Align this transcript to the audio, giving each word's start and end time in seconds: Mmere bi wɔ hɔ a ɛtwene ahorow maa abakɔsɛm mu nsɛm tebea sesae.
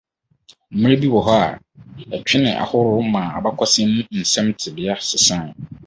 Mmere 0.71 0.95
bi 1.01 1.07
wɔ 1.13 1.19
hɔ 1.27 1.33
a 1.45 1.49
ɛtwene 2.17 2.49
ahorow 2.63 2.99
maa 3.13 3.29
abakɔsɛm 3.37 3.89
mu 3.93 4.03
nsɛm 4.21 4.47
tebea 4.59 4.93
sesae. 5.09 5.49